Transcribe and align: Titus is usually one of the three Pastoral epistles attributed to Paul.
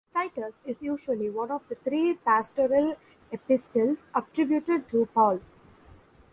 Titus 0.15 0.63
is 0.65 0.81
usually 0.81 1.29
one 1.29 1.51
of 1.51 1.61
the 1.69 1.75
three 1.75 2.15
Pastoral 2.15 2.95
epistles 3.31 4.07
attributed 4.15 4.89
to 4.89 5.05
Paul. 5.05 5.41